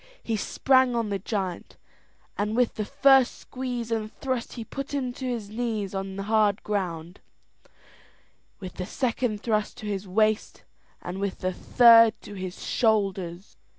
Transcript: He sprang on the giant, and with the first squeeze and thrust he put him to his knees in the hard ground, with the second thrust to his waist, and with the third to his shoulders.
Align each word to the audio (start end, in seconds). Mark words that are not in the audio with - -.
He 0.23 0.35
sprang 0.35 0.95
on 0.95 1.09
the 1.09 1.19
giant, 1.19 1.77
and 2.35 2.55
with 2.55 2.73
the 2.73 2.85
first 2.85 3.35
squeeze 3.37 3.91
and 3.91 4.11
thrust 4.11 4.53
he 4.53 4.63
put 4.65 4.95
him 4.95 5.13
to 5.13 5.27
his 5.27 5.51
knees 5.51 5.93
in 5.93 6.15
the 6.15 6.23
hard 6.23 6.63
ground, 6.63 7.19
with 8.59 8.77
the 8.77 8.87
second 8.87 9.43
thrust 9.43 9.77
to 9.77 9.85
his 9.85 10.07
waist, 10.07 10.63
and 11.03 11.19
with 11.19 11.41
the 11.41 11.53
third 11.53 12.19
to 12.23 12.33
his 12.33 12.65
shoulders. 12.65 13.57